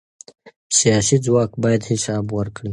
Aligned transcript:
سیاسي 0.79 1.17
ځواک 1.25 1.51
باید 1.63 1.81
حساب 1.89 2.25
ورکړي 2.37 2.69